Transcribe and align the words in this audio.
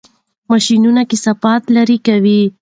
ماشینونه 0.49 1.01
کثافات 1.11 1.63
لرې 1.75 1.97
کوي. 2.07 2.41